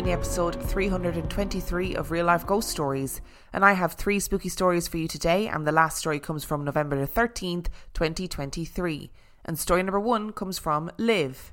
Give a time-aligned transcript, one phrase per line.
[0.00, 3.20] mini episode 323 of Real Life Ghost Stories.
[3.52, 6.64] And I have three spooky stories for you today, and the last story comes from
[6.64, 9.10] November the 13th, 2023.
[9.44, 11.52] And story number one comes from Liv.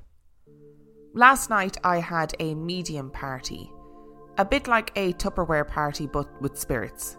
[1.12, 3.70] Last night I had a medium party.
[4.38, 7.18] A bit like a Tupperware party, but with spirits.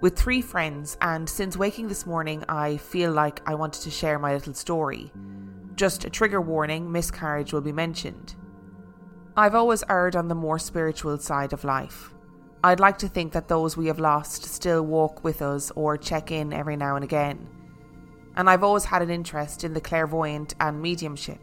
[0.00, 4.20] With three friends, and since waking this morning, I feel like I wanted to share
[4.20, 5.10] my little story.
[5.74, 8.36] Just a trigger warning miscarriage will be mentioned.
[9.38, 12.14] I've always erred on the more spiritual side of life.
[12.64, 16.30] I'd like to think that those we have lost still walk with us or check
[16.30, 17.46] in every now and again.
[18.34, 21.38] And I've always had an interest in the clairvoyant and mediumship.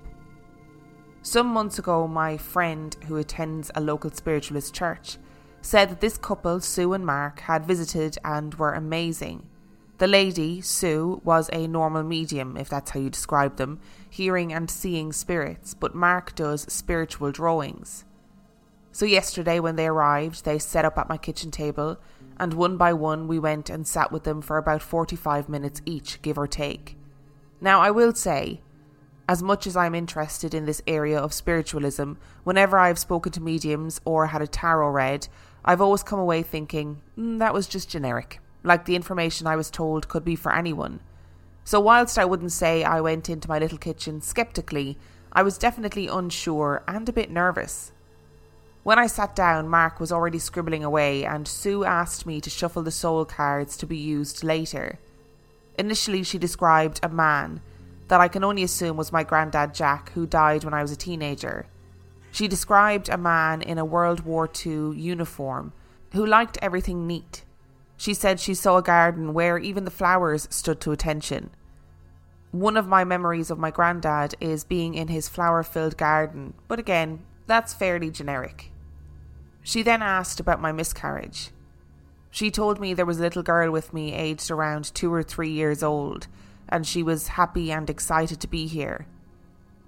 [1.22, 5.18] Some months ago, my friend, who attends a local spiritualist church,
[5.62, 9.48] said that this couple, Sue and Mark, had visited and were amazing.
[10.04, 13.80] The lady, Sue, was a normal medium, if that's how you describe them,
[14.10, 18.04] hearing and seeing spirits, but Mark does spiritual drawings.
[18.92, 22.02] So, yesterday when they arrived, they set up at my kitchen table,
[22.36, 26.22] and one by one we went and sat with them for about 45 minutes each,
[26.22, 26.98] give or take.
[27.62, 28.60] Now, I will say,
[29.30, 34.02] as much as I'm interested in this area of spiritualism, whenever I've spoken to mediums
[34.04, 35.30] or had a tarot read,
[35.64, 39.70] I've always come away thinking, mm, that was just generic like the information I was
[39.70, 41.02] told could be for anyone.
[41.66, 44.98] So, whilst I wouldn't say I went into my little kitchen skeptically,
[45.32, 47.92] I was definitely unsure and a bit nervous.
[48.84, 52.84] When I sat down, Mark was already scribbling away, and Sue asked me to shuffle
[52.84, 55.00] the soul cards to be used later.
[55.80, 57.62] Initially, she described a man
[58.10, 60.98] that I can only assume was my granddad Jack, who died when I was a
[60.98, 61.66] teenager.
[62.32, 65.72] She described a man in a World War II uniform
[66.12, 67.44] who liked everything neat
[67.98, 71.50] she said she saw a garden where even the flowers stood to attention.
[72.52, 76.80] One of my memories of my granddad is being in his flower filled garden, but
[76.80, 78.72] again, that's fairly generic.
[79.64, 81.52] She then asked about my miscarriage.
[82.30, 85.52] She told me there was a little girl with me aged around two or three
[85.52, 86.28] years old,
[86.68, 89.06] and she was happy and excited to be here.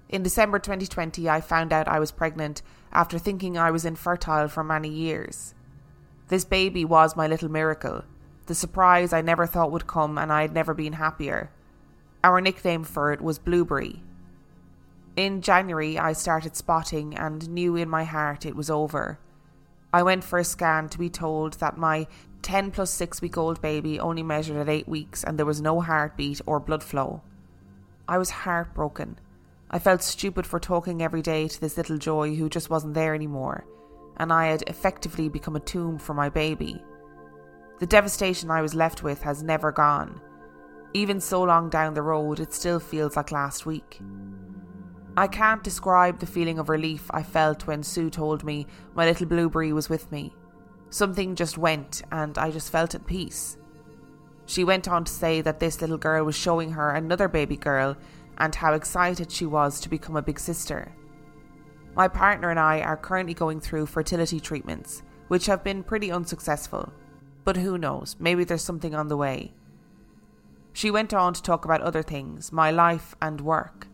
[0.08, 2.62] In December 2020, I found out I was pregnant
[2.92, 5.55] after thinking I was infertile for many years.
[6.28, 8.02] This baby was my little miracle,
[8.46, 11.50] the surprise I never thought would come, and I had never been happier.
[12.24, 14.02] Our nickname for it was Blueberry.
[15.16, 19.18] In January, I started spotting and knew in my heart it was over.
[19.92, 22.08] I went for a scan to be told that my
[22.42, 25.80] 10 plus 6 week old baby only measured at 8 weeks and there was no
[25.80, 27.22] heartbeat or blood flow.
[28.08, 29.18] I was heartbroken.
[29.70, 33.14] I felt stupid for talking every day to this little joy who just wasn't there
[33.14, 33.64] anymore
[34.16, 36.82] and I had effectively become a tomb for my baby.
[37.78, 40.20] The devastation I was left with has never gone.
[40.94, 44.00] Even so long down the road, it still feels like last week.
[45.18, 49.26] I can't describe the feeling of relief I felt when Sue told me my little
[49.26, 50.34] blueberry was with me.
[50.90, 53.58] Something just went, and I just felt at peace.
[54.46, 57.96] She went on to say that this little girl was showing her another baby girl
[58.38, 60.94] and how excited she was to become a big sister.
[61.96, 66.92] My partner and I are currently going through fertility treatments, which have been pretty unsuccessful.
[67.42, 69.54] But who knows, maybe there's something on the way.
[70.74, 73.88] She went on to talk about other things, my life and work.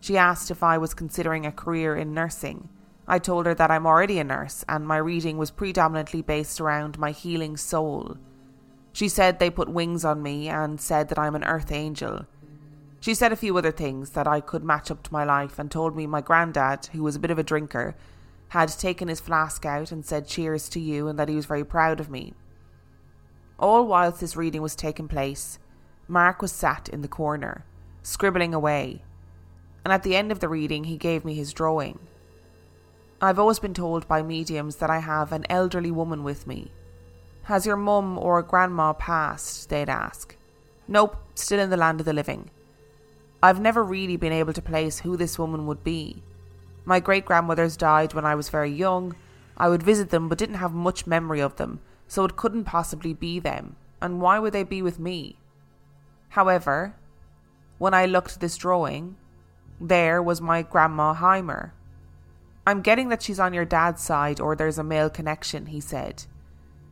[0.00, 2.70] She asked if I was considering a career in nursing.
[3.06, 6.98] I told her that I'm already a nurse and my reading was predominantly based around
[6.98, 8.16] my healing soul.
[8.92, 12.26] She said they put wings on me and said that I'm an earth angel.
[13.04, 15.70] She said a few other things that I could match up to my life and
[15.70, 17.94] told me my granddad, who was a bit of a drinker,
[18.48, 21.66] had taken his flask out and said cheers to you and that he was very
[21.66, 22.32] proud of me.
[23.58, 25.58] All whilst this reading was taking place,
[26.08, 27.66] Mark was sat in the corner,
[28.02, 29.02] scribbling away,
[29.84, 31.98] and at the end of the reading he gave me his drawing.
[33.20, 36.72] I've always been told by mediums that I have an elderly woman with me.
[37.42, 39.68] Has your mum or grandma passed?
[39.68, 40.38] They'd ask.
[40.88, 42.48] Nope, still in the land of the living.
[43.44, 46.22] I've never really been able to place who this woman would be.
[46.86, 49.14] My great grandmothers died when I was very young.
[49.54, 53.12] I would visit them but didn't have much memory of them, so it couldn't possibly
[53.12, 53.76] be them.
[54.00, 55.36] And why would they be with me?
[56.30, 56.96] However,
[57.76, 59.16] when I looked at this drawing,
[59.78, 61.72] there was my grandma Heimer.
[62.66, 66.24] I'm getting that she's on your dad's side or there's a male connection, he said.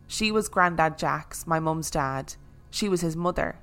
[0.07, 2.35] She was Grandad Jack's, my mum's dad.
[2.69, 3.57] She was his mother.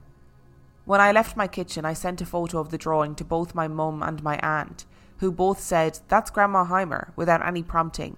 [0.90, 3.68] When I left my kitchen, I sent a photo of the drawing to both my
[3.68, 4.88] mum and my aunt,
[5.18, 8.18] who both said, That's Grandma Heimer, without any prompting.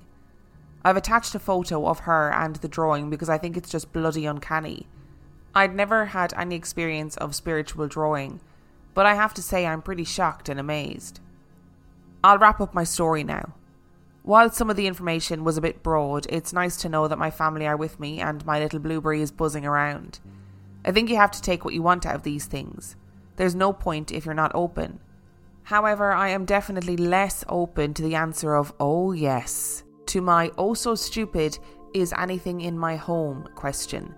[0.82, 4.26] I've attached a photo of her and the drawing because I think it's just bloody
[4.26, 4.88] uncanny.
[5.54, 8.40] I'd never had any experience of spiritual drawing,
[8.94, 11.20] but I have to say I'm pretty shocked and amazed.
[12.24, 13.54] I'll wrap up my story now.
[14.24, 17.32] While some of the information was a bit broad, it's nice to know that my
[17.32, 20.22] family are with me and my little blueberry is buzzing around.
[20.84, 22.96] I think you have to take what you want out of these things.
[23.36, 25.00] There's no point if you're not open.
[25.64, 30.74] However, I am definitely less open to the answer of, oh yes, to my oh
[30.74, 31.58] so stupid,
[31.94, 34.16] is anything in my home question.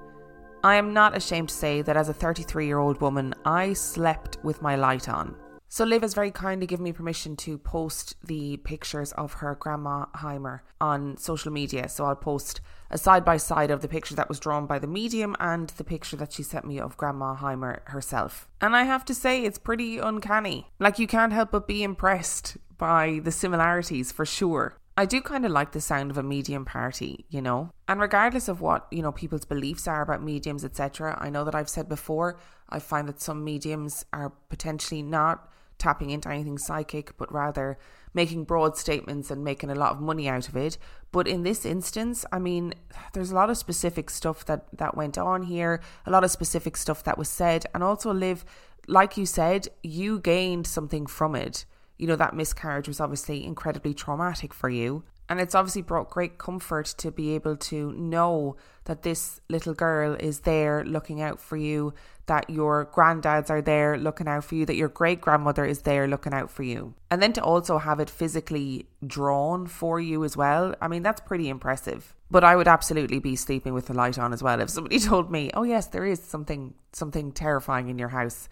[0.64, 4.38] I am not ashamed to say that as a 33 year old woman, I slept
[4.44, 5.36] with my light on.
[5.74, 10.06] So Liv has very kindly given me permission to post the pictures of her grandma
[10.18, 11.90] Heimer on social media.
[11.90, 12.62] So I'll post
[12.92, 15.84] a side by side of the picture that was drawn by the medium and the
[15.84, 18.48] picture that she sent me of grandma Heimer herself.
[18.62, 20.68] And I have to say it's pretty uncanny.
[20.78, 24.78] Like you can't help but be impressed by the similarities for sure.
[24.96, 27.72] I do kind of like the sound of a medium party, you know.
[27.88, 31.56] And regardless of what, you know, people's beliefs are about mediums, etc., I know that
[31.56, 32.38] I've said before,
[32.70, 37.78] I find that some mediums are potentially not tapping into anything psychic, but rather
[38.14, 40.78] making broad statements and making a lot of money out of it.
[41.12, 42.74] But in this instance, I mean,
[43.14, 46.78] there's a lot of specific stuff that that went on here, a lot of specific
[46.78, 48.46] stuff that was said, and also Liv
[48.88, 51.66] like you said, you gained something from it.
[51.98, 55.04] You know, that miscarriage was obviously incredibly traumatic for you.
[55.34, 60.14] And it's obviously brought great comfort to be able to know that this little girl
[60.20, 61.96] is there looking out for you,
[62.28, 66.08] that your granddads are there looking out for you, that your great grandmother is there
[66.08, 66.94] looking out for you.
[67.10, 71.22] And then to also have it physically drawn for you as well, I mean, that's
[71.22, 72.14] pretty impressive.
[72.30, 74.62] But I would absolutely be sleeping with the light on as well.
[74.62, 78.48] If somebody told me, oh, yes, there is something, something terrifying in your house,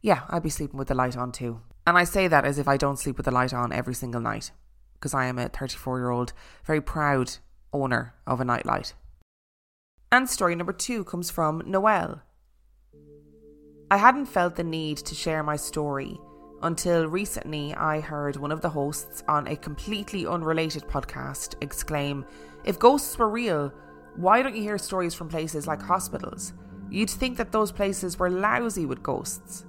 [0.00, 1.60] yeah, I'd be sleeping with the light on too.
[1.86, 4.22] And I say that as if I don't sleep with the light on every single
[4.22, 4.50] night
[5.02, 6.32] because I am a 34 year old,
[6.64, 7.32] very proud
[7.72, 8.94] owner of a nightlight.
[10.12, 12.22] And story number two comes from Noelle.
[13.90, 16.16] I hadn't felt the need to share my story
[16.62, 22.24] until recently I heard one of the hosts on a completely unrelated podcast exclaim,
[22.64, 23.72] If ghosts were real,
[24.14, 26.52] why don't you hear stories from places like hospitals?
[26.90, 29.64] You'd think that those places were lousy with ghosts.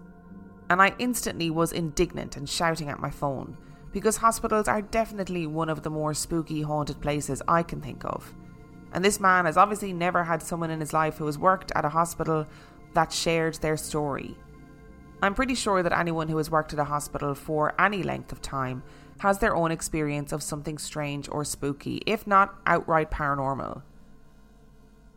[0.69, 3.57] And I instantly was indignant and shouting at my phone
[3.93, 8.33] because hospitals are definitely one of the more spooky, haunted places I can think of.
[8.91, 11.85] And this man has obviously never had someone in his life who has worked at
[11.85, 12.45] a hospital
[12.93, 14.35] that shared their story.
[15.21, 18.41] I'm pretty sure that anyone who has worked at a hospital for any length of
[18.41, 18.83] time
[19.19, 23.83] has their own experience of something strange or spooky, if not outright paranormal.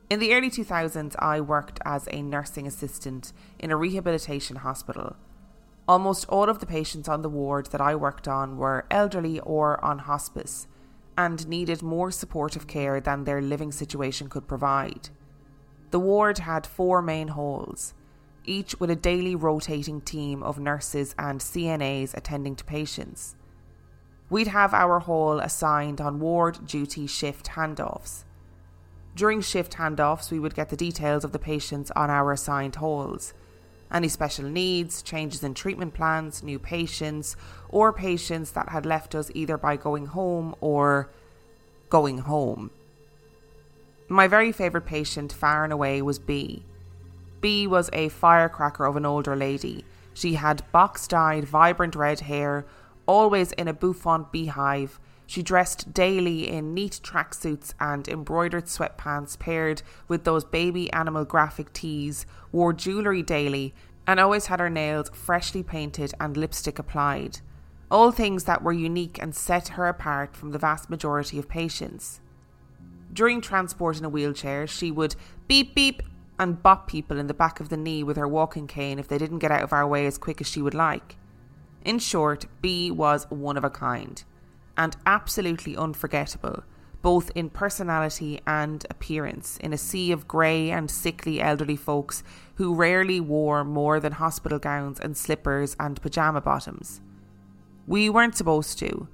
[0.08, 5.16] In the early 2000s, I worked as a nursing assistant in a rehabilitation hospital.
[5.88, 9.82] Almost all of the patients on the ward that I worked on were elderly or
[9.84, 10.66] on hospice
[11.16, 15.10] and needed more supportive care than their living situation could provide.
[15.92, 17.94] The ward had four main halls,
[18.44, 23.36] each with a daily rotating team of nurses and CNAs attending to patients.
[24.28, 28.24] We'd have our hall assigned on ward duty shift handoffs.
[29.14, 33.32] During shift handoffs, we would get the details of the patients on our assigned halls
[33.92, 37.36] any special needs, changes in treatment plans, new patients,
[37.68, 41.10] or patients that had left us either by going home or
[41.88, 42.70] going home.
[44.08, 46.62] My very favourite patient, far and away, was Bea.
[47.40, 49.84] Bea was a firecracker of an older lady.
[50.14, 52.64] She had box dyed, vibrant red hair,
[53.06, 59.82] always in a bouffant beehive, she dressed daily in neat tracksuits and embroidered sweatpants paired
[60.06, 63.74] with those baby animal graphic tees, wore jewellery daily,
[64.06, 67.40] and always had her nails freshly painted and lipstick applied.
[67.90, 72.20] All things that were unique and set her apart from the vast majority of patients.
[73.12, 75.16] During transport in a wheelchair, she would
[75.48, 76.02] beep beep
[76.38, 79.18] and bop people in the back of the knee with her walking cane if they
[79.18, 81.16] didn't get out of our way as quick as she would like.
[81.84, 84.22] In short, Bea was one of a kind.
[84.76, 86.62] And absolutely unforgettable,
[87.02, 92.22] both in personality and appearance, in a sea of grey and sickly elderly folks
[92.56, 97.00] who rarely wore more than hospital gowns and slippers and pyjama bottoms.
[97.86, 99.08] We weren't supposed to,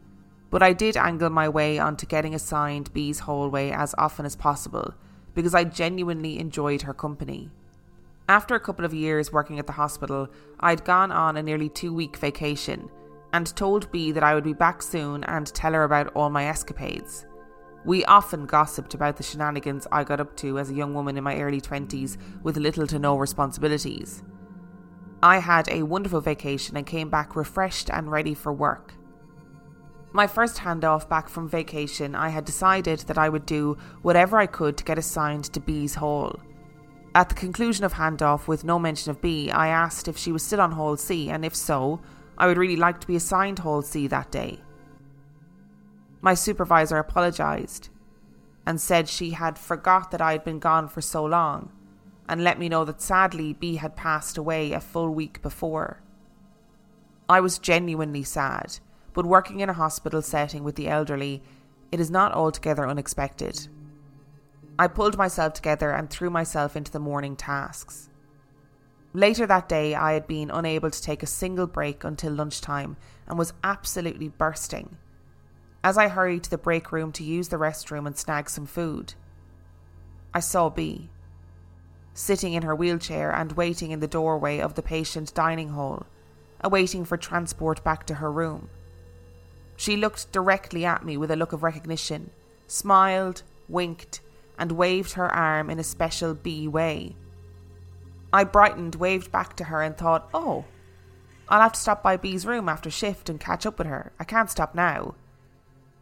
[0.50, 4.94] but I did angle my way onto getting assigned Bea's hallway as often as possible
[5.34, 7.50] because I genuinely enjoyed her company.
[8.28, 10.28] After a couple of years working at the hospital,
[10.60, 12.90] I'd gone on a nearly two week vacation
[13.32, 16.46] and told Bea that I would be back soon and tell her about all my
[16.46, 17.26] escapades.
[17.84, 21.24] We often gossiped about the shenanigans I got up to as a young woman in
[21.24, 24.22] my early 20s with little to no responsibilities.
[25.22, 28.94] I had a wonderful vacation and came back refreshed and ready for work.
[30.12, 34.46] My first handoff back from vacation, I had decided that I would do whatever I
[34.46, 36.38] could to get assigned to Bea's Hall.
[37.14, 40.42] At the conclusion of handoff, with no mention of Bea, I asked if she was
[40.42, 42.00] still on Hall C, and if so,
[42.42, 44.58] I would really like to be assigned Hall C that day.
[46.20, 47.88] My supervisor apologised
[48.66, 51.70] and said she had forgot that I had been gone for so long,
[52.28, 56.02] and let me know that sadly Bea had passed away a full week before.
[57.28, 58.80] I was genuinely sad
[59.12, 61.44] but working in a hospital setting with the elderly,
[61.92, 63.68] it is not altogether unexpected.
[64.80, 68.08] I pulled myself together and threw myself into the morning tasks.
[69.14, 73.38] Later that day, I had been unable to take a single break until lunchtime and
[73.38, 74.96] was absolutely bursting.
[75.84, 79.14] As I hurried to the break room to use the restroom and snag some food,
[80.32, 81.10] I saw Bea,
[82.14, 86.06] sitting in her wheelchair and waiting in the doorway of the patient dining hall,
[86.62, 88.70] awaiting for transport back to her room.
[89.76, 92.30] She looked directly at me with a look of recognition,
[92.66, 94.20] smiled, winked,
[94.58, 97.16] and waved her arm in a special Bea way.
[98.32, 100.64] I brightened, waved back to her, and thought, oh,
[101.48, 104.12] I'll have to stop by Bea's room after shift and catch up with her.
[104.18, 105.14] I can't stop now.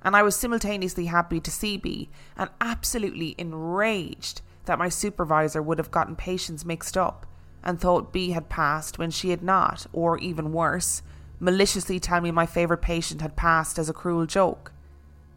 [0.03, 5.79] And I was simultaneously happy to see Bea and absolutely enraged that my supervisor would
[5.79, 7.27] have gotten patients mixed up
[7.63, 11.03] and thought Bea had passed when she had not, or even worse,
[11.39, 14.73] maliciously tell me my favourite patient had passed as a cruel joke.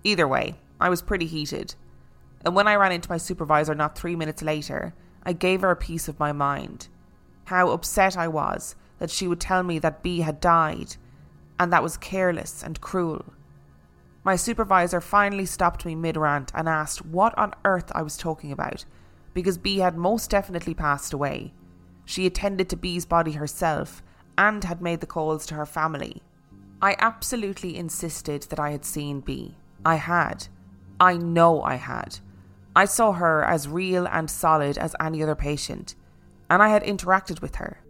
[0.04, 1.76] Either way, I was pretty heated.
[2.46, 4.94] And when I ran into my supervisor not three minutes later,
[5.24, 6.88] I gave her a piece of my mind.
[7.46, 10.96] How upset I was that she would tell me that Bea had died,
[11.60, 13.26] and that was careless and cruel.
[14.24, 18.52] My supervisor finally stopped me mid rant and asked what on earth I was talking
[18.52, 18.86] about,
[19.34, 21.54] because Bea had most definitely passed away.
[22.06, 24.02] She attended to Bea's body herself
[24.38, 26.22] and had made the calls to her family.
[26.82, 29.56] I absolutely insisted that I had seen Bea.
[29.86, 30.48] I had.
[31.00, 32.20] I know I had.
[32.76, 35.96] I saw her as real and solid as any other patient,
[36.50, 37.84] and I had interacted with her.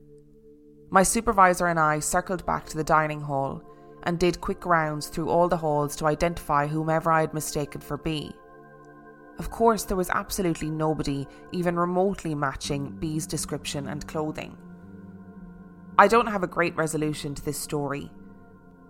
[0.89, 3.63] My supervisor and I circled back to the dining hall
[4.03, 7.97] and did quick rounds through all the halls to identify whomever I had mistaken for
[7.97, 8.35] Bea.
[9.39, 14.55] Of course, there was absolutely nobody even remotely matching Bea's description and clothing.
[15.97, 18.11] I don't have a great resolution to this story.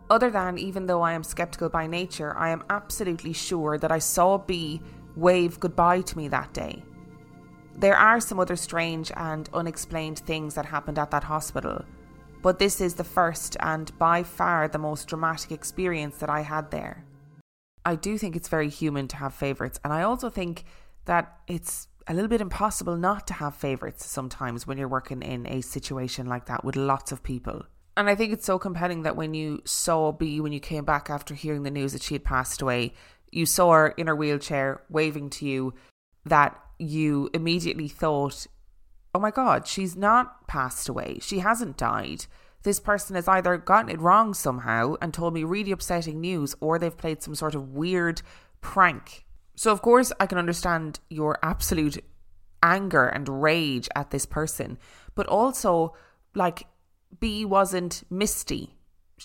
[0.09, 3.99] Other than, even though I am skeptical by nature, I am absolutely sure that I
[3.99, 4.81] saw Bea
[5.15, 6.83] wave goodbye to me that day.
[7.75, 11.83] There are some other strange and unexplained things that happened at that hospital,
[12.41, 16.69] but this is the first and by far the most dramatic experience that I had
[16.71, 17.05] there.
[17.85, 20.65] I do think it's very human to have favourites, and I also think
[21.05, 25.47] that it's a little bit impossible not to have favorites sometimes when you're working in
[25.47, 27.63] a situation like that with lots of people.
[27.95, 31.09] And I think it's so compelling that when you saw Bea, when you came back
[31.09, 32.93] after hearing the news that she had passed away,
[33.33, 35.73] you saw her in her wheelchair waving to you,
[36.25, 38.47] that you immediately thought,
[39.13, 41.19] oh my God, she's not passed away.
[41.21, 42.25] She hasn't died.
[42.63, 46.79] This person has either gotten it wrong somehow and told me really upsetting news, or
[46.79, 48.21] they've played some sort of weird
[48.61, 49.23] prank
[49.55, 52.03] so, of course, I can understand your absolute
[52.61, 54.79] anger and rage at this person,
[55.15, 55.93] but also,
[56.33, 56.65] like,
[57.19, 58.75] Bea wasn't misty.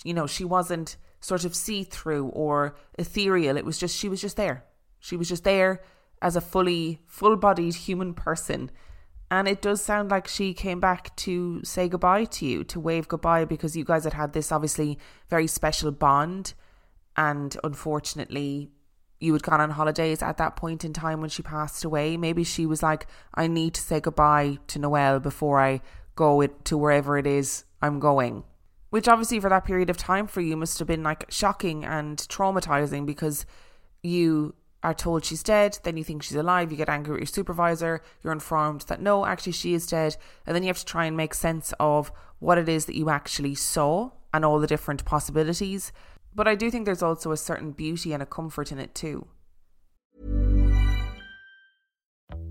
[0.04, 3.56] You know, she wasn't sort of see through or ethereal.
[3.56, 4.64] It was just, she was just there.
[5.00, 5.82] She was just there
[6.20, 8.70] as a fully, full bodied human person.
[9.30, 13.08] And it does sound like she came back to say goodbye to you, to wave
[13.08, 14.98] goodbye, because you guys had had this obviously
[15.28, 16.54] very special bond.
[17.16, 18.70] And unfortunately,
[19.20, 22.16] you had gone on holidays at that point in time when she passed away.
[22.16, 25.82] Maybe she was like, I need to say goodbye to Noelle before I
[26.14, 28.44] go to wherever it is I'm going.
[28.90, 32.18] Which obviously for that period of time for you must have been like shocking and
[32.18, 33.44] traumatizing because
[34.02, 37.26] you are told she's dead, then you think she's alive, you get angry with your
[37.26, 40.16] supervisor, you're informed that no, actually she is dead,
[40.46, 43.10] and then you have to try and make sense of what it is that you
[43.10, 45.92] actually saw and all the different possibilities
[46.34, 49.26] But I do think there's also a certain beauty and a comfort in it too.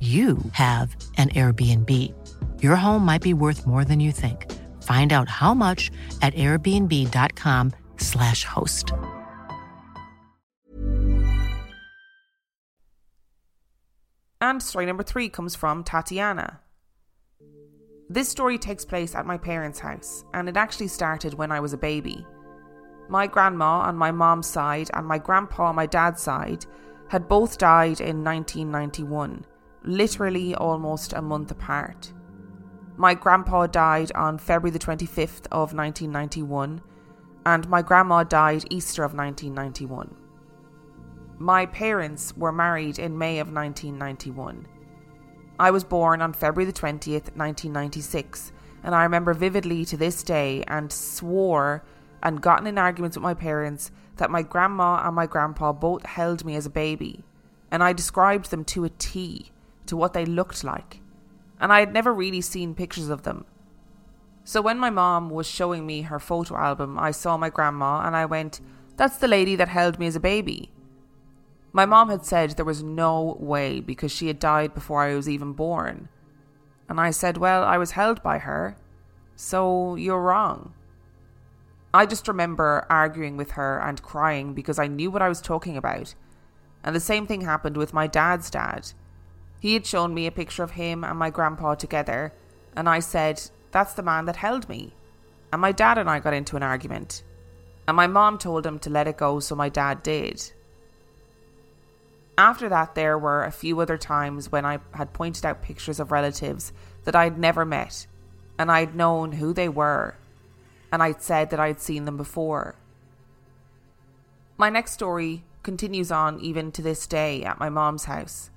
[0.00, 1.90] you have an Airbnb.
[2.62, 4.52] Your home might be worth more than you think.
[4.82, 8.92] Find out how much at airbnb.com/slash host.
[14.42, 16.60] And story number three comes from Tatiana.
[18.10, 21.72] This story takes place at my parents' house, and it actually started when I was
[21.72, 22.24] a baby.
[23.08, 26.66] My grandma on my mom's side and my grandpa on my dad's side
[27.08, 29.44] had both died in 1991
[29.86, 32.12] literally almost a month apart.
[32.96, 36.82] My grandpa died on February the 25th of 1991,
[37.44, 40.16] and my grandma died Easter of 1991.
[41.38, 44.66] My parents were married in May of 1991.
[45.58, 48.52] I was born on February the 20th, 1996,
[48.82, 51.84] and I remember vividly to this day and swore
[52.22, 56.44] and gotten in arguments with my parents that my grandma and my grandpa both held
[56.44, 57.24] me as a baby,
[57.70, 59.52] and I described them to a T
[59.86, 61.00] to what they looked like,
[61.60, 63.44] and I had never really seen pictures of them.
[64.44, 68.14] So when my mom was showing me her photo album, I saw my grandma and
[68.14, 68.60] I went,
[68.96, 70.70] That's the lady that held me as a baby.
[71.72, 75.28] My mom had said there was no way because she had died before I was
[75.28, 76.08] even born.
[76.88, 78.76] And I said, Well, I was held by her,
[79.34, 80.74] so you're wrong.
[81.92, 85.76] I just remember arguing with her and crying because I knew what I was talking
[85.76, 86.14] about.
[86.84, 88.92] And the same thing happened with my dad's dad.
[89.60, 92.32] He had shown me a picture of him and my grandpa together,
[92.76, 93.42] and I said,
[93.72, 94.94] That's the man that held me.
[95.52, 97.22] And my dad and I got into an argument.
[97.88, 100.52] And my mom told him to let it go, so my dad did.
[102.38, 106.12] After that, there were a few other times when I had pointed out pictures of
[106.12, 106.72] relatives
[107.04, 108.06] that I'd never met,
[108.58, 110.16] and I'd known who they were,
[110.92, 112.74] and I'd said that I'd seen them before.
[114.58, 118.50] My next story continues on even to this day at my mom's house.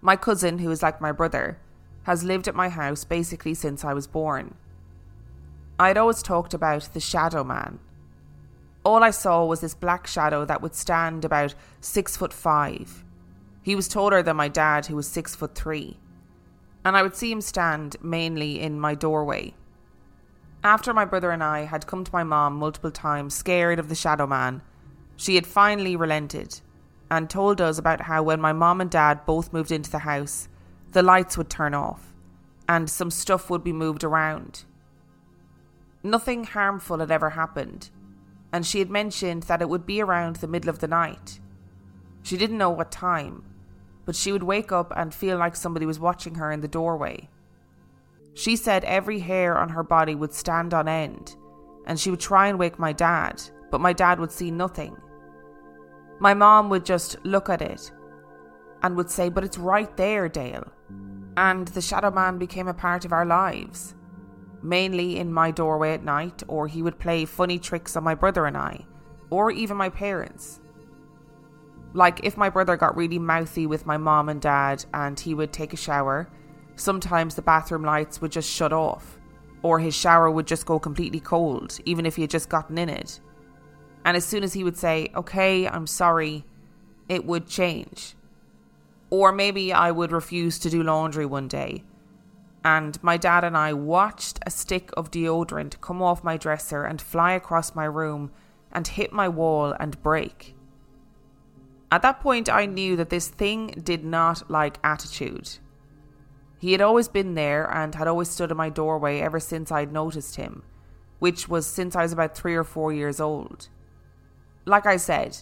[0.00, 1.58] My cousin, who is like my brother,
[2.04, 4.54] has lived at my house basically since I was born.
[5.78, 7.78] I had always talked about the shadow man.
[8.82, 13.04] All I saw was this black shadow that would stand about six foot five.
[13.62, 15.98] He was taller than my dad, who was six foot three,
[16.82, 19.54] and I would see him stand mainly in my doorway.
[20.64, 23.94] After my brother and I had come to my mom multiple times, scared of the
[23.94, 24.62] shadow man,
[25.16, 26.60] she had finally relented
[27.10, 30.48] and told us about how when my mom and dad both moved into the house,
[30.92, 32.10] the lights would turn off
[32.70, 34.64] and some stuff would be moved around.
[36.04, 37.90] Nothing harmful had ever happened,
[38.52, 41.40] and she had mentioned that it would be around the middle of the night.
[42.22, 43.44] She didn't know what time,
[44.04, 47.28] but she would wake up and feel like somebody was watching her in the doorway.
[48.34, 51.34] She said every hair on her body would stand on end,
[51.86, 53.42] and she would try and wake my dad,
[53.72, 54.96] but my dad would see nothing.
[56.20, 57.90] My mom would just look at it
[58.82, 60.70] and would say, But it's right there, Dale.
[61.36, 63.94] And the Shadow Man became a part of our lives,
[64.62, 68.44] mainly in my doorway at night, or he would play funny tricks on my brother
[68.44, 68.84] and I,
[69.30, 70.60] or even my parents.
[71.94, 75.54] Like if my brother got really mouthy with my mom and dad and he would
[75.54, 76.28] take a shower,
[76.76, 79.18] sometimes the bathroom lights would just shut off,
[79.62, 82.90] or his shower would just go completely cold, even if he had just gotten in
[82.90, 83.20] it.
[84.04, 86.44] And as soon as he would say, okay, I'm sorry,
[87.08, 88.14] it would change.
[89.10, 91.84] Or maybe I would refuse to do laundry one day.
[92.64, 97.00] And my dad and I watched a stick of deodorant come off my dresser and
[97.00, 98.30] fly across my room
[98.70, 100.54] and hit my wall and break.
[101.90, 105.58] At that point, I knew that this thing did not like attitude.
[106.58, 109.92] He had always been there and had always stood in my doorway ever since I'd
[109.92, 110.62] noticed him,
[111.18, 113.68] which was since I was about three or four years old
[114.64, 115.38] like I said,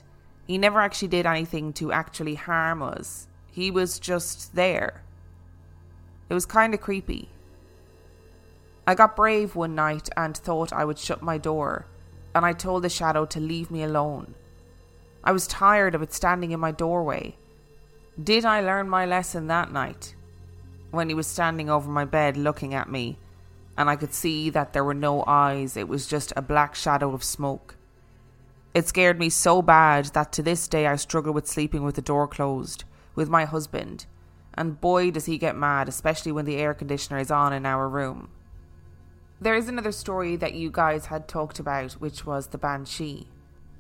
[0.47, 3.29] he never actually did anything to actually harm us.
[3.51, 5.03] He was just there.
[6.31, 7.29] It was kind of creepy.
[8.87, 11.87] I got brave one night and thought I would shut my door,
[12.35, 14.35] and I told the shadow to leave me alone.
[15.23, 17.37] I was tired of it standing in my doorway.
[18.23, 20.15] Did I learn my lesson that night?
[20.91, 23.19] When he was standing over my bed looking at me,
[23.77, 27.13] and I could see that there were no eyes, it was just a black shadow
[27.13, 27.77] of smoke.
[28.79, 32.01] It scared me so bad that to this day I struggle with sleeping with the
[32.01, 32.85] door closed,
[33.17, 34.07] with my husband,
[34.55, 37.89] and boy does he get mad, especially when the air conditioner is on in our
[37.89, 38.31] room.
[39.41, 43.27] There is another story that you guys had talked about, which was the Banshee.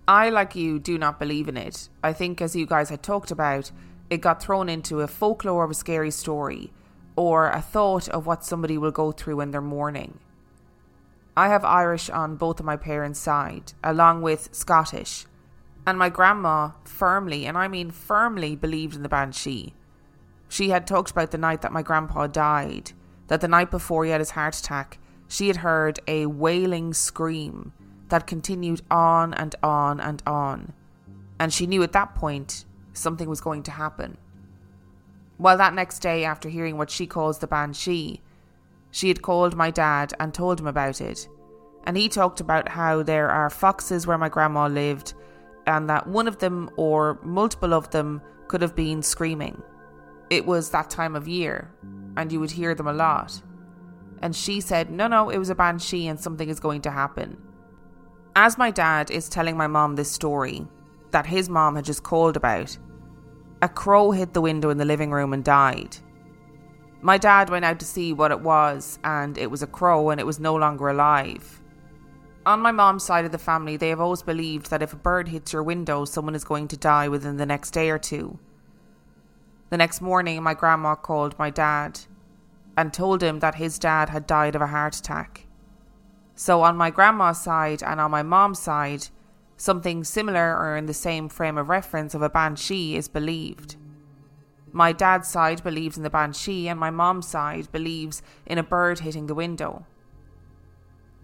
[0.09, 1.89] I, like you, do not believe in it.
[2.03, 3.71] I think, as you guys had talked about,
[4.11, 6.73] it got thrown into a folklore of a scary story,
[7.15, 10.19] or a thought of what somebody will go through when they're mourning.
[11.39, 15.25] I have Irish on both of my parents' side, along with Scottish,
[15.87, 19.73] and my grandma firmly, and I mean firmly, believed in the Banshee.
[20.49, 22.91] She had talked about the night that my grandpa died,
[23.29, 24.99] that the night before he had his heart attack,
[25.29, 27.73] she had heard a wailing scream
[28.09, 30.73] that continued on and on and on,
[31.39, 34.19] and she knew at that point something was going to happen.
[35.39, 38.23] Well, that next day, after hearing what she calls the banshee,
[38.91, 41.29] she had called my dad and told him about it.
[41.85, 45.15] And he talked about how there are foxes where my grandma lived,
[45.67, 49.63] and that one of them or multiple of them could have been screaming.
[50.31, 51.71] It was that time of year,
[52.17, 53.41] and you would hear them a lot
[54.23, 57.37] and she said, No, no, it was a banshee and something is going to happen.
[58.37, 60.67] As my dad is telling my mom this story
[61.11, 62.77] that his mom had just called about,
[63.63, 65.97] a crow hit the window in the living room and died.
[67.01, 70.21] My dad went out to see what it was, and it was a crow and
[70.21, 71.63] it was no longer alive.
[72.45, 75.29] On my mom's side of the family, they have always believed that if a bird
[75.29, 78.39] hits your window, someone is going to die within the next day or two.
[79.71, 82.01] The next morning, my grandma called my dad
[82.77, 85.47] and told him that his dad had died of a heart attack.
[86.35, 89.09] So, on my grandma's side and on my mom's side,
[89.57, 93.77] something similar or in the same frame of reference of a banshee is believed.
[94.73, 99.01] My dad's side believes in the banshee, and my mom's side believes in a bird
[99.01, 99.87] hitting the window.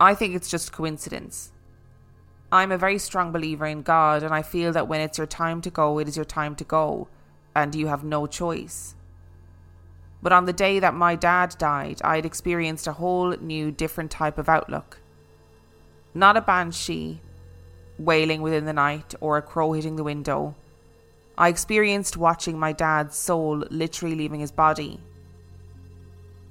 [0.00, 1.52] I think it's just coincidence.
[2.50, 5.60] I'm a very strong believer in God, and I feel that when it's your time
[5.62, 7.08] to go, it is your time to go,
[7.54, 8.94] and you have no choice.
[10.22, 14.10] But on the day that my dad died, I had experienced a whole new, different
[14.10, 15.00] type of outlook.
[16.14, 17.20] Not a banshee
[17.98, 20.54] wailing within the night or a crow hitting the window.
[21.36, 25.00] I experienced watching my dad's soul literally leaving his body.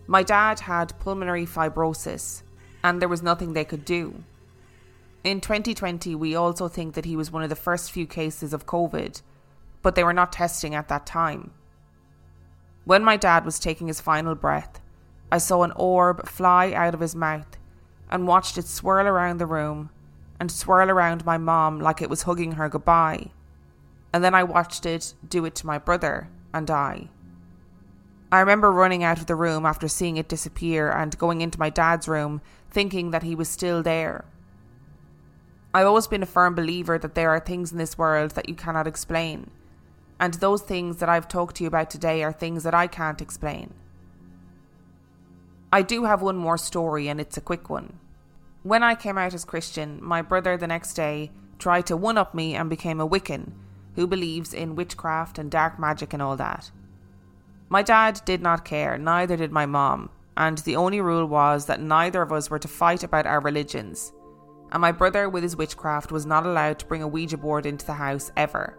[0.08, 2.44] My dad had pulmonary fibrosis,
[2.84, 4.24] and there was nothing they could do.
[5.24, 8.66] In 2020, we also think that he was one of the first few cases of
[8.66, 9.22] COVID,
[9.82, 11.52] but they were not testing at that time.
[12.84, 14.82] When my dad was taking his final breath,
[15.32, 17.58] I saw an orb fly out of his mouth
[18.12, 19.90] and watched it swirl around the room
[20.40, 23.32] and swirl around my mom like it was hugging her goodbye.
[24.14, 27.10] And then I watched it do it to my brother and I.
[28.32, 31.70] I remember running out of the room after seeing it disappear and going into my
[31.70, 34.26] dad's room thinking that he was still there.
[35.74, 38.56] I've always been a firm believer that there are things in this world that you
[38.56, 39.50] cannot explain
[40.24, 43.22] and those things that I've talked to you about today are things that I can't
[43.22, 43.74] explain.
[45.70, 48.00] I do have one more story, and it's a quick one.
[48.62, 52.34] When I came out as Christian, my brother the next day tried to one up
[52.34, 53.52] me and became a Wiccan
[53.96, 56.72] who believes in witchcraft and dark magic and all that.
[57.70, 61.82] My dad did not care, neither did my mom, and the only rule was that
[61.82, 64.14] neither of us were to fight about our religions.
[64.72, 67.86] And my brother, with his witchcraft, was not allowed to bring a Ouija board into
[67.86, 68.78] the house ever.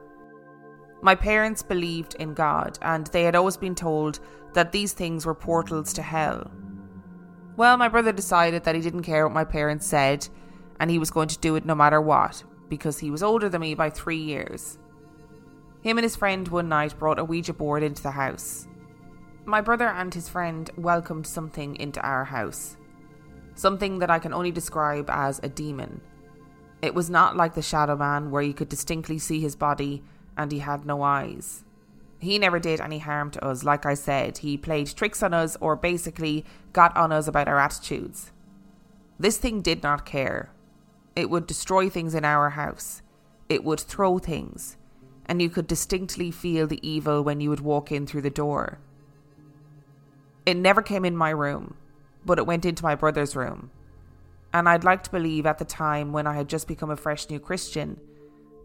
[1.02, 4.20] My parents believed in God, and they had always been told
[4.54, 6.50] that these things were portals to hell.
[7.56, 10.26] Well, my brother decided that he didn't care what my parents said,
[10.80, 13.60] and he was going to do it no matter what, because he was older than
[13.60, 14.78] me by three years.
[15.84, 18.66] Him and his friend one night brought a Ouija board into the house.
[19.44, 22.78] My brother and his friend welcomed something into our house.
[23.54, 26.00] Something that I can only describe as a demon.
[26.80, 30.02] It was not like the Shadow Man, where you could distinctly see his body
[30.38, 31.64] and he had no eyes.
[32.18, 34.38] He never did any harm to us, like I said.
[34.38, 38.32] He played tricks on us or basically got on us about our attitudes.
[39.18, 40.50] This thing did not care.
[41.14, 43.02] It would destroy things in our house,
[43.50, 44.78] it would throw things,
[45.26, 48.78] and you could distinctly feel the evil when you would walk in through the door.
[50.46, 51.76] It never came in my room,
[52.24, 53.70] but it went into my brother's room.
[54.52, 57.28] And I'd like to believe at the time when I had just become a fresh
[57.28, 57.98] new Christian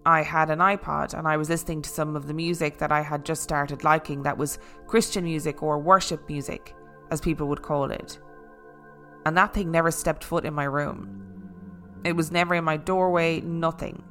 [0.05, 3.01] I had an iPod and I was listening to some of the music that I
[3.01, 6.73] had just started liking that was Christian music or worship music,
[7.11, 8.17] as people would call it.
[9.25, 12.01] And that thing never stepped foot in my room.
[12.05, 14.03] It was never in my doorway, nothing.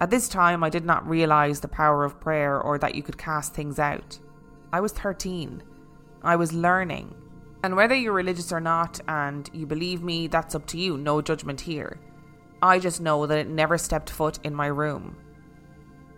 [0.00, 3.18] At this time, I did not realise the power of prayer or that you could
[3.18, 4.18] cast things out.
[4.72, 5.62] I was 13.
[6.22, 7.14] I was learning.
[7.62, 11.20] And whether you're religious or not, and you believe me, that's up to you, no
[11.20, 12.00] judgment here.
[12.62, 15.18] I just know that it never stepped foot in my room.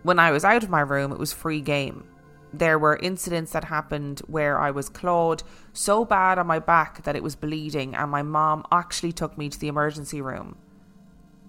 [0.03, 2.05] When I was out of my room, it was free game.
[2.53, 5.43] There were incidents that happened where I was clawed
[5.73, 9.49] so bad on my back that it was bleeding, and my mom actually took me
[9.49, 10.55] to the emergency room.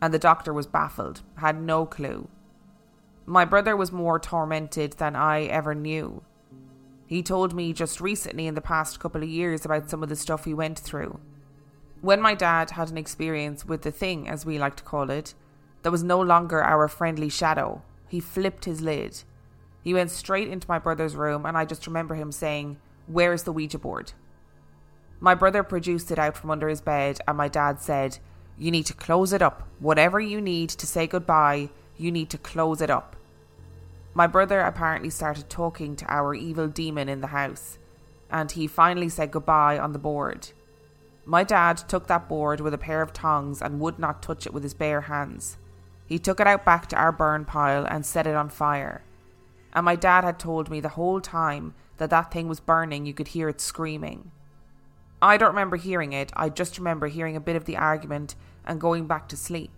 [0.04, 2.28] And the doctor was baffled, had no clue.
[3.24, 6.22] My brother was more tormented than I ever knew.
[7.06, 10.16] He told me just recently in the past couple of years about some of the
[10.16, 11.20] stuff he went through.
[12.02, 15.32] When my dad had an experience with the thing, as we like to call it,
[15.82, 19.22] that was no longer our friendly shadow, he flipped his lid.
[19.82, 23.52] He went straight into my brother's room, and I just remember him saying, Where's the
[23.52, 24.12] Ouija board?
[25.18, 28.18] My brother produced it out from under his bed, and my dad said,
[28.58, 29.68] You need to close it up.
[29.80, 33.16] Whatever you need to say goodbye, you need to close it up.
[34.14, 37.78] My brother apparently started talking to our evil demon in the house,
[38.30, 40.50] and he finally said goodbye on the board.
[41.24, 44.52] My dad took that board with a pair of tongs and would not touch it
[44.52, 45.56] with his bare hands.
[46.06, 49.02] He took it out back to our burn pile and set it on fire.
[49.72, 53.14] And my dad had told me the whole time that that thing was burning, you
[53.14, 54.30] could hear it screaming.
[55.24, 58.34] I don't remember hearing it, I just remember hearing a bit of the argument
[58.66, 59.70] and going back to sleep.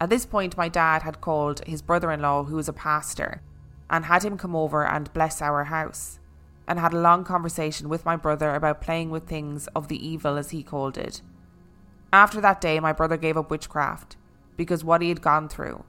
[0.00, 3.42] At this point, my dad had called his brother in law, who was a pastor,
[3.90, 6.20] and had him come over and bless our house,
[6.68, 10.36] and had a long conversation with my brother about playing with things of the evil,
[10.38, 11.20] as he called it.
[12.12, 14.16] After that day, my brother gave up witchcraft
[14.56, 15.84] because what he had gone through.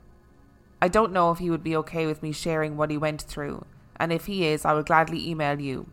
[0.82, 3.68] I don't know if he would be okay with me sharing what he went through,
[3.98, 5.92] and if he is, I will gladly email you.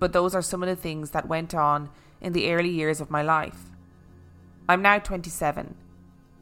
[0.00, 3.10] But those are some of the things that went on in the early years of
[3.10, 3.66] my life.
[4.68, 5.76] I'm now 27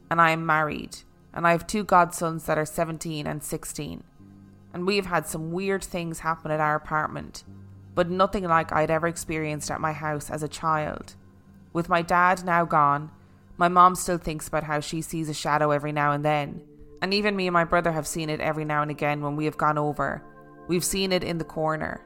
[0.09, 0.97] and I am married,
[1.33, 4.03] and I have two godsons that are 17 and 16.
[4.73, 7.43] And we have had some weird things happen at our apartment,
[7.95, 11.15] but nothing like I'd ever experienced at my house as a child.
[11.73, 13.11] With my dad now gone,
[13.57, 16.61] my mom still thinks about how she sees a shadow every now and then,
[17.01, 19.45] and even me and my brother have seen it every now and again when we
[19.45, 20.23] have gone over.
[20.67, 22.01] We've seen it in the corner.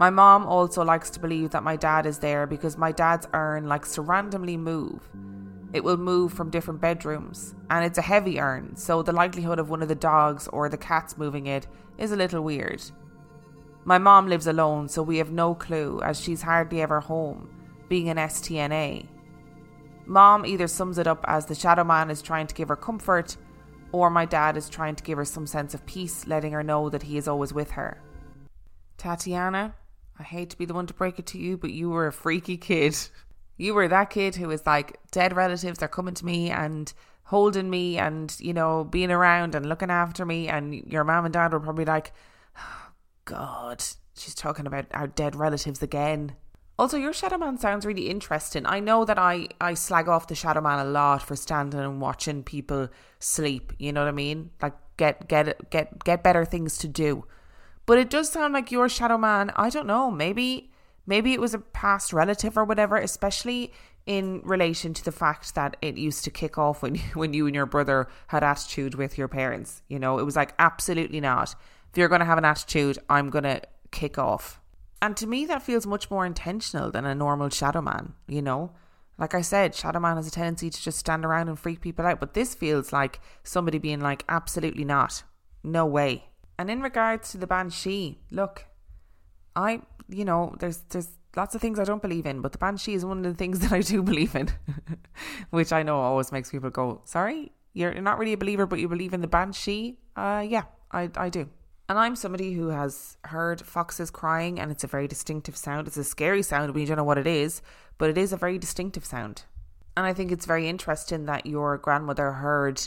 [0.00, 3.68] My mom also likes to believe that my dad is there because my dad's urn
[3.68, 5.08] likes to randomly move
[5.72, 9.70] it will move from different bedrooms, and it's a heavy urn, so the likelihood of
[9.70, 12.82] one of the dogs or the cats moving it is a little weird.
[13.84, 17.48] My mom lives alone, so we have no clue as she's hardly ever home,
[17.88, 19.06] being an STNA.
[20.06, 23.36] Mom either sums it up as the shadow man is trying to give her comfort,
[23.92, 26.90] or my dad is trying to give her some sense of peace, letting her know
[26.90, 28.02] that he is always with her.
[28.98, 29.74] Tatiana,
[30.20, 32.12] I hate to be the one to break it to you, but you were a
[32.12, 32.94] freaky kid.
[33.56, 36.92] You were that kid who was like, dead relatives are coming to me and
[37.24, 40.46] holding me and, you know, being around and looking after me.
[40.48, 42.12] And your mom and dad were probably like,
[42.58, 42.90] oh,
[43.24, 43.82] God,
[44.14, 46.36] she's talking about our dead relatives again.
[46.78, 48.66] Also, your Shadow Man sounds really interesting.
[48.66, 52.00] I know that I, I slag off the Shadow Man a lot for standing and
[52.00, 52.88] watching people
[53.20, 53.72] sleep.
[53.78, 54.50] You know what I mean?
[54.60, 57.24] Like get get get get better things to do.
[57.90, 59.50] But it does sound like your Shadow Man.
[59.56, 60.12] I don't know.
[60.12, 60.70] Maybe
[61.06, 63.72] Maybe it was a past relative or whatever, especially
[64.06, 67.46] in relation to the fact that it used to kick off when you, when you
[67.46, 69.82] and your brother had attitude with your parents.
[69.88, 71.56] You know, it was like absolutely not.
[71.90, 74.60] If you're going to have an attitude, I'm going to kick off.
[75.02, 78.12] And to me, that feels much more intentional than a normal shadow man.
[78.28, 78.70] You know,
[79.18, 82.06] like I said, shadow man has a tendency to just stand around and freak people
[82.06, 85.24] out, but this feels like somebody being like, absolutely not,
[85.64, 86.29] no way.
[86.60, 88.66] And in regards to the banshee, look,
[89.56, 92.92] I, you know, there's there's lots of things I don't believe in, but the banshee
[92.92, 94.50] is one of the things that I do believe in,
[95.50, 98.88] which I know always makes people go, "Sorry, you're not really a believer, but you
[98.88, 101.48] believe in the banshee." Uh, yeah, I I do.
[101.88, 105.88] And I'm somebody who has heard foxes crying, and it's a very distinctive sound.
[105.88, 107.62] It's a scary sound when you don't know what it is,
[107.96, 109.44] but it is a very distinctive sound.
[109.96, 112.86] And I think it's very interesting that your grandmother heard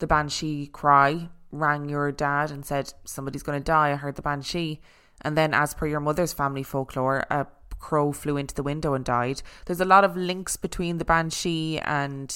[0.00, 3.92] the banshee cry, rang your dad, and said, Somebody's going to die.
[3.92, 4.80] I heard the banshee.
[5.22, 7.46] And then, as per your mother's family folklore, a
[7.78, 9.42] crow flew into the window and died.
[9.66, 12.34] There's a lot of links between the banshee and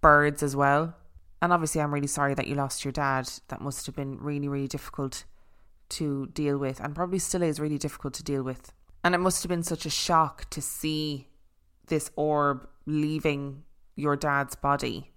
[0.00, 0.94] birds as well.
[1.42, 3.30] And obviously, I'm really sorry that you lost your dad.
[3.48, 5.24] That must have been really, really difficult
[5.90, 8.72] to deal with, and probably still is really difficult to deal with.
[9.02, 11.28] And it must have been such a shock to see
[11.86, 13.64] this orb leaving
[13.96, 15.10] your dad's body.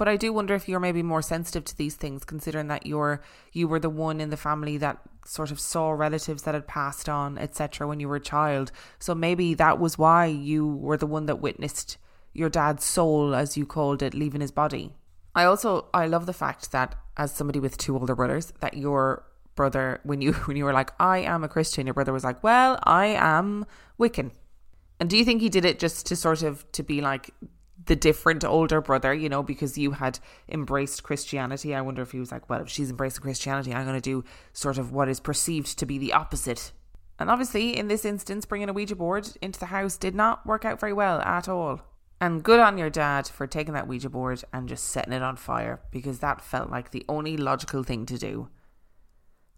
[0.00, 3.20] But I do wonder if you're maybe more sensitive to these things, considering that you're
[3.52, 7.06] you were the one in the family that sort of saw relatives that had passed
[7.06, 8.72] on, etc., when you were a child.
[8.98, 11.98] So maybe that was why you were the one that witnessed
[12.32, 14.94] your dad's soul, as you called it, leaving his body.
[15.34, 19.26] I also I love the fact that as somebody with two older brothers, that your
[19.54, 22.42] brother when you when you were like, I am a Christian, your brother was like,
[22.42, 23.66] Well, I am
[23.98, 24.30] Wiccan.
[24.98, 27.34] And do you think he did it just to sort of to be like
[27.90, 31.74] the different older brother, you know, because you had embraced Christianity?
[31.74, 34.22] I wonder if he was like, Well, if she's embracing Christianity, I'm gonna do
[34.52, 36.70] sort of what is perceived to be the opposite.
[37.18, 40.64] And obviously, in this instance, bringing a Ouija board into the house did not work
[40.64, 41.80] out very well at all.
[42.20, 45.34] And good on your dad for taking that Ouija board and just setting it on
[45.34, 48.50] fire because that felt like the only logical thing to do.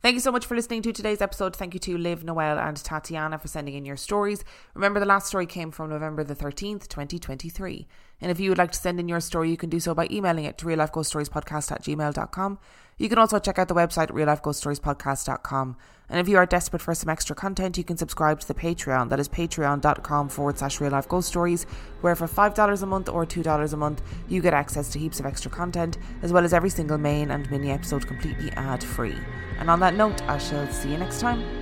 [0.03, 1.55] Thank you so much for listening to today's episode.
[1.55, 4.42] Thank you to Liv, Noelle, and Tatiana for sending in your stories.
[4.75, 7.87] Remember, the last story came from November the 13th, 2023.
[8.22, 10.06] And if you would like to send in your story, you can do so by
[10.11, 12.58] emailing it to reallifeghoststoriespodcast at gmail.com.
[12.96, 15.76] You can also check out the website reallifeghoststoriespodcast.com.
[16.08, 19.08] And if you are desperate for some extra content, you can subscribe to the Patreon.
[19.08, 21.64] That is patreon.com forward slash real life ghost stories,
[22.00, 25.26] where for $5 a month or $2 a month, you get access to heaps of
[25.26, 29.16] extra content, as well as every single main and mini episode completely ad free.
[29.58, 31.62] And on that note, I shall see you next time.